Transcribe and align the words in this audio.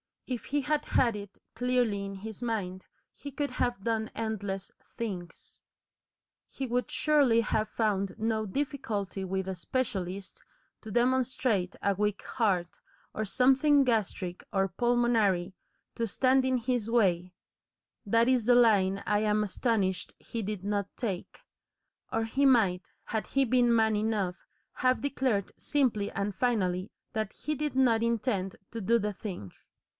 If 0.25 0.45
he 0.45 0.61
had 0.61 0.85
had 0.85 1.15
it 1.17 1.39
clearly 1.53 2.05
in 2.05 2.15
his 2.15 2.41
mind 2.41 2.85
he 3.13 3.29
could 3.31 3.51
have 3.51 3.83
done 3.83 4.09
endless 4.15 4.71
things. 4.97 5.61
He 6.49 6.65
would 6.65 6.89
surely 6.89 7.41
have 7.41 7.67
found 7.67 8.15
no 8.17 8.45
difficulty 8.45 9.25
with 9.25 9.47
a 9.47 9.53
specialist 9.53 10.41
to 10.81 10.89
demonstrate 10.89 11.75
a 11.83 11.93
weak 11.93 12.23
heart, 12.23 12.79
or 13.13 13.25
something 13.25 13.83
gastric 13.83 14.43
or 14.53 14.69
pulmonary, 14.69 15.53
to 15.95 16.07
stand 16.07 16.45
in 16.45 16.57
his 16.57 16.89
way 16.89 17.33
that 18.05 18.29
is 18.29 18.45
the 18.45 18.55
line 18.55 19.03
I 19.05 19.19
am 19.19 19.43
astonished 19.43 20.13
he 20.17 20.41
did 20.41 20.63
not 20.63 20.87
take, 20.97 21.41
or 22.11 22.23
he 22.23 22.45
might, 22.45 22.89
had 23.03 23.27
he 23.27 23.43
been 23.43 23.75
man 23.75 23.97
enough, 23.97 24.47
have 24.75 25.01
declared 25.01 25.51
simply 25.57 26.09
and 26.09 26.33
finally 26.33 26.89
that 27.13 27.33
he 27.33 27.53
did 27.53 27.75
not 27.75 28.01
intend 28.01 28.55
to 28.71 28.79
do 28.81 28.97
the 28.97 29.13
thing. 29.13 29.51